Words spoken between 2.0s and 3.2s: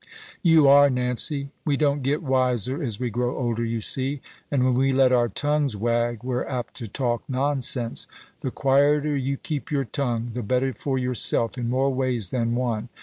get wiser as we